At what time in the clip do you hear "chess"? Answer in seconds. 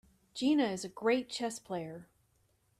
1.29-1.59